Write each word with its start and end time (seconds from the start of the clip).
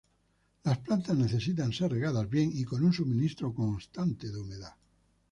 Las 0.63 0.79
plantas 0.79 1.15
necesitan 1.15 1.71
ser 1.71 1.91
regadas 1.91 2.27
bien 2.27 2.49
y 2.51 2.63
con 2.63 2.83
un 2.83 2.91
suministro 2.91 3.53
constante 3.53 4.31
de 4.31 4.39
humedad. 4.39 4.73